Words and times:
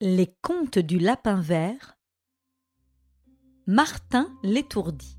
Les 0.00 0.32
contes 0.42 0.78
du 0.78 1.00
lapin 1.00 1.40
vert. 1.40 1.98
Martin 3.66 4.32
l'étourdi 4.44 5.18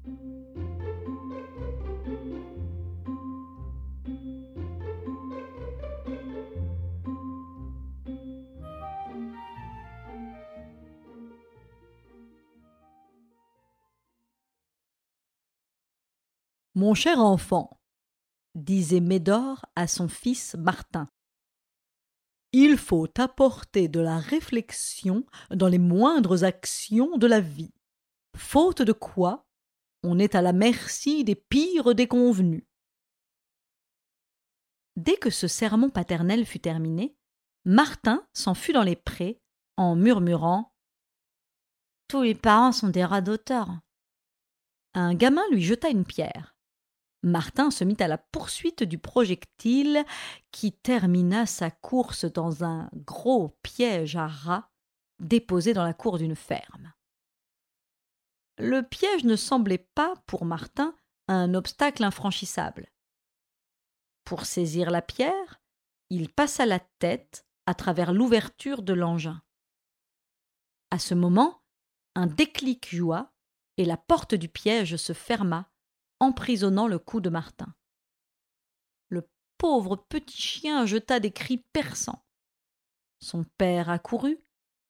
Mon 16.73 16.93
cher 16.93 17.19
enfant, 17.19 17.81
disait 18.55 19.01
Médor 19.01 19.65
à 19.75 19.87
son 19.87 20.07
fils 20.07 20.55
Martin, 20.57 21.09
il 22.51 22.77
faut 22.77 23.07
apporter 23.17 23.87
de 23.87 23.99
la 23.99 24.17
réflexion 24.17 25.25
dans 25.51 25.67
les 25.67 25.77
moindres 25.77 26.43
actions 26.43 27.17
de 27.17 27.27
la 27.27 27.41
vie, 27.41 27.73
faute 28.35 28.81
de 28.81 28.93
quoi 28.93 29.45
on 30.03 30.17
est 30.17 30.35
à 30.35 30.41
la 30.41 30.53
merci 30.53 31.23
des 31.23 31.35
pires 31.35 31.93
déconvenus. 31.93 32.63
Dès 34.95 35.17
que 35.17 35.29
ce 35.29 35.47
sermon 35.47 35.89
paternel 35.89 36.45
fut 36.45 36.59
terminé, 36.59 37.15
Martin 37.65 38.25
s'en 38.33 38.53
fut 38.53 38.73
dans 38.73 38.83
les 38.83 38.95
prés 38.95 39.41
en 39.77 39.95
murmurant 39.95 40.73
Tous 42.07 42.23
les 42.23 42.35
parents 42.35 42.71
sont 42.71 42.89
des 42.89 43.03
rats 43.03 43.21
d'auteur. 43.21 43.69
Un 44.93 45.13
gamin 45.13 45.43
lui 45.51 45.61
jeta 45.61 45.89
une 45.89 46.05
pierre. 46.05 46.55
Martin 47.21 47.69
se 47.69 47.83
mit 47.83 47.97
à 47.99 48.07
la 48.07 48.17
poursuite 48.17 48.83
du 48.83 48.97
projectile 48.97 50.05
qui 50.51 50.71
termina 50.71 51.45
sa 51.45 51.69
course 51.69 52.25
dans 52.25 52.63
un 52.63 52.89
gros 52.93 53.57
piège 53.61 54.15
à 54.15 54.27
rats 54.27 54.69
déposé 55.19 55.73
dans 55.73 55.83
la 55.83 55.93
cour 55.93 56.17
d'une 56.17 56.35
ferme. 56.35 56.93
Le 58.57 58.81
piège 58.83 59.25
ne 59.25 59.35
semblait 59.35 59.89
pas, 59.95 60.15
pour 60.27 60.45
Martin, 60.45 60.95
un 61.27 61.53
obstacle 61.53 62.03
infranchissable. 62.03 62.89
Pour 64.23 64.45
saisir 64.45 64.89
la 64.89 65.01
pierre, 65.01 65.61
il 66.09 66.29
passa 66.29 66.65
la 66.65 66.79
tête 66.79 67.45
à 67.65 67.73
travers 67.73 68.13
l'ouverture 68.13 68.81
de 68.81 68.93
l'engin. 68.93 69.41
À 70.91 70.99
ce 70.99 71.13
moment, 71.13 71.61
un 72.15 72.27
déclic 72.27 72.93
joua 72.93 73.33
et 73.77 73.85
la 73.85 73.97
porte 73.97 74.35
du 74.35 74.49
piège 74.49 74.95
se 74.95 75.13
ferma 75.13 75.71
emprisonnant 76.19 76.87
le 76.87 76.99
cou 76.99 77.21
de 77.21 77.29
Martin. 77.29 77.73
Le 79.09 79.27
pauvre 79.57 79.95
petit 79.95 80.41
chien 80.41 80.85
jeta 80.85 81.19
des 81.19 81.31
cris 81.31 81.57
perçants. 81.73 82.25
Son 83.21 83.43
père 83.57 83.89
accourut 83.89 84.39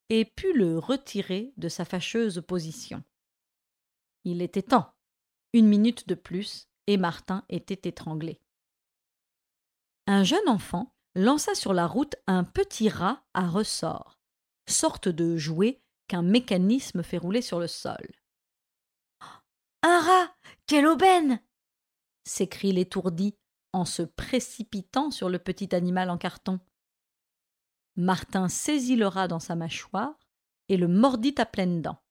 et 0.10 0.26
put 0.26 0.54
le 0.54 0.78
retirer 0.78 1.54
de 1.58 1.70
sa 1.70 1.86
fâcheuse 1.86 2.44
position. 2.48 3.04
Il 4.26 4.42
était 4.42 4.64
temps. 4.64 4.94
Une 5.54 5.68
minute 5.68 6.08
de 6.08 6.16
plus, 6.16 6.68
et 6.88 6.98
Martin 6.98 7.44
était 7.50 7.90
étranglé. 7.90 8.42
Un 10.08 10.24
jeune 10.24 10.48
enfant 10.48 10.94
lança 11.16 11.56
sur 11.56 11.74
la 11.74 11.88
route 11.88 12.16
un 12.28 12.44
petit 12.44 12.90
rat 12.90 13.24
à 13.34 13.48
ressort, 13.48 14.20
sorte 14.68 15.08
de 15.08 15.38
jouet 15.38 15.82
qu'un 16.08 16.24
mécanisme 16.24 17.04
fait 17.04 17.18
rouler 17.18 17.42
sur 17.42 17.60
le 17.60 17.68
sol. 17.68 18.10
Un 19.84 20.00
rat 20.02 20.36
Quelle 20.70 20.86
aubaine 20.86 21.42
s'écrie 22.26 22.72
l'étourdi 22.72 23.36
en 23.74 23.86
se 23.86 24.04
précipitant 24.04 25.10
sur 25.10 25.28
le 25.28 25.40
petit 25.40 25.74
animal 25.74 26.12
en 26.12 26.20
carton. 26.20 26.60
Martin 27.96 28.50
saisit 28.50 28.96
le 28.96 29.08
rat 29.08 29.28
dans 29.28 29.40
sa 29.40 29.56
mâchoire 29.56 30.20
et 30.68 30.78
le 30.78 30.88
mordit 30.88 31.34
à 31.40 31.48
pleines 31.48 31.82
dents. 31.82 32.04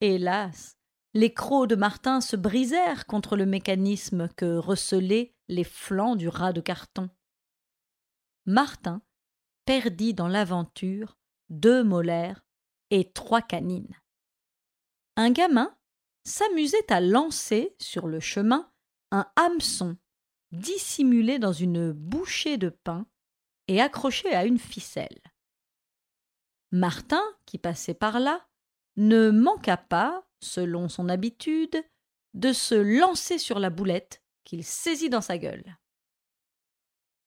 Hélas, 0.00 0.78
les 1.12 1.34
crocs 1.34 1.68
de 1.68 1.74
Martin 1.74 2.22
se 2.22 2.34
brisèrent 2.34 3.04
contre 3.04 3.36
le 3.36 3.44
mécanisme 3.44 4.30
que 4.38 4.56
recelaient 4.56 5.34
les 5.48 5.64
flancs 5.64 6.16
du 6.16 6.28
rat 6.28 6.54
de 6.54 6.62
carton. 6.62 7.10
Martin 8.46 9.02
perdit 9.66 10.14
dans 10.14 10.28
l'aventure 10.28 11.18
deux 11.50 11.84
molaires 11.84 12.42
et 12.88 13.12
trois 13.12 13.42
canines. 13.42 14.00
Un 15.16 15.30
gamin 15.30 15.76
s'amusait 16.24 16.92
à 16.92 17.00
lancer 17.00 17.74
sur 17.78 18.06
le 18.06 18.20
chemin 18.20 18.70
un 19.10 19.30
hameçon 19.36 19.96
dissimulé 20.52 21.38
dans 21.38 21.52
une 21.52 21.92
bouchée 21.92 22.56
de 22.56 22.68
pain 22.68 23.06
et 23.68 23.80
accroché 23.80 24.34
à 24.34 24.44
une 24.44 24.58
ficelle. 24.58 25.20
Martin, 26.70 27.22
qui 27.46 27.58
passait 27.58 27.94
par 27.94 28.18
là, 28.18 28.46
ne 28.96 29.30
manqua 29.30 29.76
pas, 29.76 30.26
selon 30.40 30.88
son 30.88 31.08
habitude, 31.08 31.82
de 32.34 32.52
se 32.52 32.74
lancer 32.74 33.38
sur 33.38 33.58
la 33.58 33.70
boulette 33.70 34.22
qu'il 34.44 34.64
saisit 34.64 35.08
dans 35.10 35.20
sa 35.20 35.38
gueule. 35.38 35.78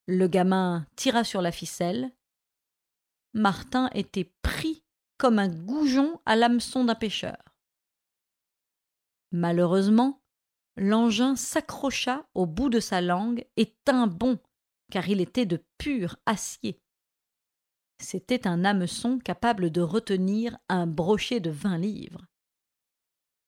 Le 0.06 0.28
gamin 0.28 0.86
tira 0.96 1.24
sur 1.24 1.42
la 1.42 1.52
ficelle. 1.52 2.12
Martin 3.34 3.90
était 3.94 4.32
pris 4.42 4.84
comme 5.18 5.40
un 5.40 5.50
goujon 5.50 6.22
à 6.26 6.36
l'hameçon 6.36 6.86
d'un 6.86 6.96
pêcheur. 6.96 7.38
Malheureusement, 9.38 10.24
l'engin 10.78 11.36
s'accrocha 11.36 12.28
au 12.34 12.48
bout 12.48 12.70
de 12.70 12.80
sa 12.80 13.02
langue 13.02 13.46
et 13.56 13.78
tint 13.86 14.08
bon, 14.08 14.40
car 14.92 15.08
il 15.10 15.22
était 15.22 15.46
de 15.46 15.64
pur 15.78 16.18
acier. 16.26 16.82
C'était 18.00 18.48
un 18.48 18.66
hameçon 18.66 19.20
capable 19.20 19.70
de 19.70 19.82
retenir 19.82 20.58
un 20.70 20.88
brochet 20.88 21.40
de 21.40 21.52
vingt 21.52 21.78
livres. 21.78 22.26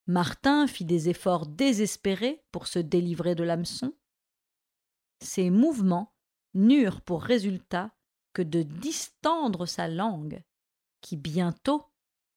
Martin 0.05 0.67
fit 0.67 0.85
des 0.85 1.09
efforts 1.09 1.47
désespérés 1.47 2.45
pour 2.51 2.67
se 2.67 2.77
délivrer 2.77 3.33
de 3.33 3.44
l'hameçon. 3.44 3.95
Ses 5.23 5.50
mouvements 5.50 6.13
n'eurent 6.53 7.01
pour 7.01 7.23
résultat 7.23 7.95
que 8.33 8.44
de 8.44 8.61
distendre 8.61 9.66
sa 9.66 9.88
langue, 9.88 10.44
qui 11.01 11.17
bientôt 11.17 11.83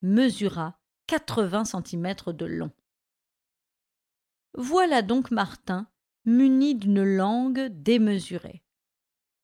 mesura 0.01 0.81
quatre-vingts 1.07 1.67
centimètres 1.67 2.33
de 2.33 2.47
long. 2.47 2.73
Voilà 4.55 5.03
donc 5.03 5.31
Martin, 5.31 5.89
muni 6.25 6.75
d'une 6.75 7.03
langue 7.03 7.69
démesurée. 7.69 8.63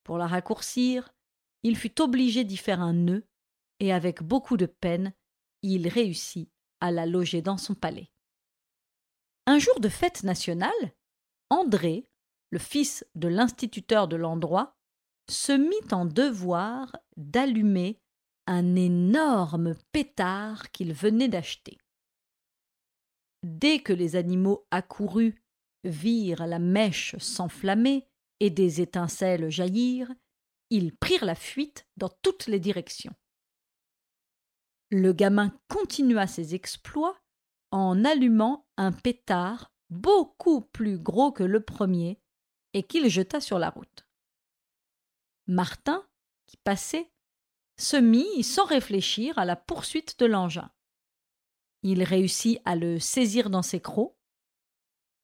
Pour 0.04 0.19
la 0.19 0.26
raccourcir, 0.26 1.12
il 1.62 1.76
fut 1.76 2.00
obligé 2.00 2.44
d'y 2.44 2.56
faire 2.56 2.80
un 2.80 2.92
nœud, 2.92 3.26
et 3.80 3.92
avec 3.92 4.22
beaucoup 4.22 4.56
de 4.56 4.66
peine, 4.66 5.12
il 5.62 5.88
réussit 5.88 6.50
à 6.80 6.91
la 6.91 7.06
loger 7.06 7.42
dans 7.42 7.56
son 7.56 7.74
palais. 7.74 8.10
Un 9.46 9.58
jour 9.58 9.80
de 9.80 9.88
fête 9.88 10.24
nationale, 10.24 10.92
André, 11.50 12.04
le 12.50 12.58
fils 12.58 13.06
de 13.14 13.28
l'instituteur 13.28 14.08
de 14.08 14.16
l'endroit, 14.16 14.76
se 15.30 15.52
mit 15.52 15.92
en 15.92 16.04
devoir 16.04 16.96
d'allumer 17.16 18.00
un 18.46 18.76
énorme 18.76 19.75
pétard 19.92 20.70
qu'il 20.70 20.92
venait 20.92 21.28
d'acheter. 21.28 21.78
Dès 23.43 23.81
que 23.81 23.93
les 23.93 24.16
animaux 24.16 24.66
accourus 24.71 25.43
virent 25.84 26.47
la 26.47 26.59
mèche 26.59 27.16
s'enflammer 27.19 28.09
et 28.41 28.50
des 28.50 28.81
étincelles 28.81 29.49
jaillir, 29.50 30.12
ils 30.71 30.94
prirent 30.94 31.25
la 31.25 31.34
fuite 31.34 31.87
dans 31.97 32.10
toutes 32.22 32.47
les 32.47 32.60
directions. 32.60 33.15
Le 34.91 35.12
gamin 35.12 35.59
continua 35.69 36.26
ses 36.26 36.54
exploits 36.54 37.19
en 37.71 38.04
allumant 38.04 38.66
un 38.76 38.93
pétard 38.93 39.72
beaucoup 39.91 40.62
plus 40.62 40.99
gros 40.99 41.32
que 41.32 41.43
le 41.43 41.62
premier 41.62 42.20
et 42.75 42.82
qu'il 42.82 43.09
jeta 43.09 43.41
sur 43.41 43.59
la 43.59 43.70
route. 43.70 44.06
Martin, 45.47 46.06
qui 46.47 46.56
passait, 46.59 47.10
se 47.78 47.97
mit 47.97 48.43
sans 48.43 48.64
réfléchir 48.64 49.38
à 49.38 49.44
la 49.44 49.56
poursuite 49.56 50.19
de 50.19 50.26
l'engin. 50.26 50.70
Il 51.82 52.02
réussit 52.02 52.60
à 52.64 52.76
le 52.76 52.98
saisir 52.98 53.50
dans 53.50 53.62
ses 53.62 53.80
crocs. 53.80 54.16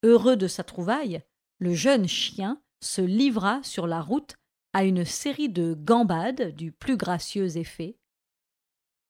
Heureux 0.02 0.36
de 0.36 0.46
sa 0.46 0.64
trouvaille, 0.64 1.22
le 1.58 1.74
jeune 1.74 2.06
chien 2.06 2.62
se 2.80 3.00
livra 3.00 3.62
sur 3.62 3.86
la 3.86 4.00
route 4.00 4.36
à 4.72 4.84
une 4.84 5.04
série 5.04 5.48
de 5.48 5.74
gambades 5.74 6.54
du 6.54 6.72
plus 6.72 6.96
gracieux 6.96 7.56
effet. 7.56 7.98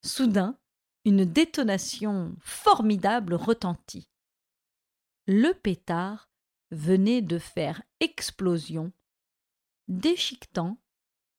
Soudain, 0.05 0.58
une 1.05 1.25
détonation 1.25 2.37
formidable 2.41 3.35
retentit. 3.35 4.08
Le 5.26 5.52
pétard 5.52 6.31
venait 6.70 7.23
de 7.23 7.38
faire 7.38 7.82
explosion, 8.00 8.93
déchiquetant, 9.88 10.79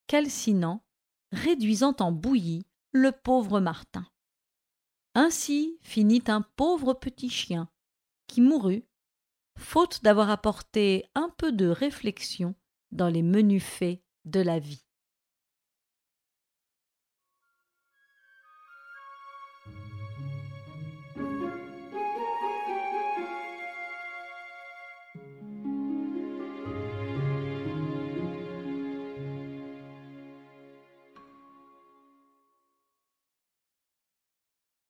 calcinant, 0.08 0.84
réduisant 1.32 1.96
en 2.00 2.12
bouillie 2.12 2.66
le 2.92 3.12
pauvre 3.12 3.60
Martin. 3.60 4.08
Ainsi 5.18 5.80
finit 5.82 6.24
un 6.28 6.42
pauvre 6.42 6.94
petit 6.94 7.30
chien, 7.30 7.70
qui 8.28 8.42
mourut, 8.42 8.86
faute 9.58 10.04
d'avoir 10.04 10.30
apporté 10.30 11.06
un 11.16 11.30
peu 11.38 11.52
de 11.52 11.68
réflexion 11.68 12.54
dans 12.92 13.08
les 13.08 13.24
menus 13.24 13.64
faits 13.64 14.02
de 14.26 14.42
la 14.42 14.60
vie. 14.60 14.85